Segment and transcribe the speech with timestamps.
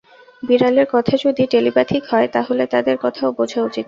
[0.43, 3.79] বিড়ালের কথা যদি টেলিপ্যাথিক হয়, তাহলে তাদের কথাও বোঝা উচিত ছিল।